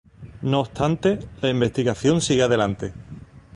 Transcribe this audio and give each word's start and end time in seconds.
No 0.41 0.61
obstante, 0.61 1.19
la 1.43 1.51
investigación 1.51 2.21
sigue 2.21 2.41
adelante. 2.41 2.91